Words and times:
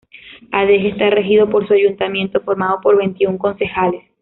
Adeje 0.51 0.87
está 0.87 1.11
regido 1.11 1.47
por 1.51 1.67
su 1.67 1.75
ayuntamiento, 1.75 2.41
formado 2.41 2.81
por 2.81 2.97
veintiún 2.97 3.37
concejales. 3.37 4.03